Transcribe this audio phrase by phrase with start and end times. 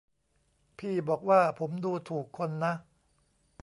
[0.77, 2.73] พี่บอกว่าผมดูถูกคนนะ